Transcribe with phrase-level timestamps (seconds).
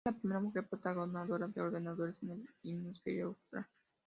[0.03, 3.67] Fue la primera mujer programadora de ordenadores en el hemisferio austral.